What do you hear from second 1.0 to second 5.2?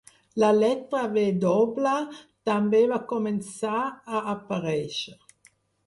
"w" també va començar a aparèixer.